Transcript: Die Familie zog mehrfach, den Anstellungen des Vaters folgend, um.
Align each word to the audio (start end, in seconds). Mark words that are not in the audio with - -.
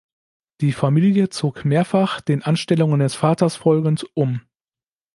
Die 0.61 0.71
Familie 0.71 1.29
zog 1.29 1.63
mehrfach, 1.63 2.21
den 2.21 2.41
Anstellungen 2.41 3.01
des 3.01 3.13
Vaters 3.13 3.55
folgend, 3.55 4.03
um. 4.15 4.41